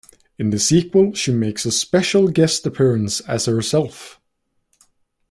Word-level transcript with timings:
In 0.39 0.49
the 0.49 0.57
sequel, 0.57 1.13
she 1.13 1.31
makes 1.31 1.63
a 1.63 1.71
special 1.71 2.27
guest 2.29 2.65
appearance 2.65 3.19
as 3.21 3.45
herself. 3.45 4.19